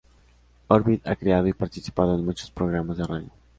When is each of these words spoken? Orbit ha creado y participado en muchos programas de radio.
Orbit 0.69 1.05
ha 1.05 1.15
creado 1.15 1.45
y 1.47 1.53
participado 1.53 2.15
en 2.15 2.25
muchos 2.25 2.49
programas 2.49 2.97
de 2.97 3.03
radio. 3.05 3.29